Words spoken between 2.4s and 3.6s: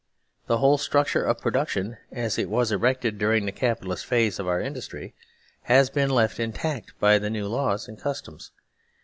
was erected during the